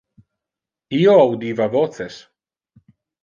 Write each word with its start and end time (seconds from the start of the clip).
Io 0.99 1.13
audiva 1.25 1.67
voces. 1.75 2.17